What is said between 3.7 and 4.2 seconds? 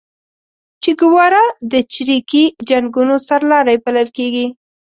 بللل